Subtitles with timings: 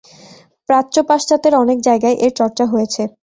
[0.69, 3.01] প্রাচ্য-পাশ্চাত্যের অনেক জায়গায় এর চর্চা হয়েছে।